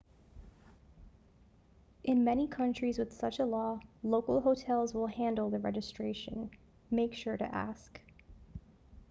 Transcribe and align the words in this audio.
in 2.03 2.23
many 2.23 2.47
countries 2.47 2.97
with 2.97 3.13
such 3.13 3.37
a 3.37 3.45
law 3.45 3.79
local 4.01 4.41
hotels 4.41 4.95
will 4.95 5.05
handle 5.05 5.51
the 5.51 5.59
registration 5.59 6.49
make 6.89 7.13
sure 7.13 7.37
to 7.37 7.45
ask 7.53 8.01